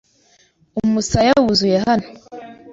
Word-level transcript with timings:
Umusaya 0.83 1.31
wuzuye 1.43 1.77
hano 1.85 2.07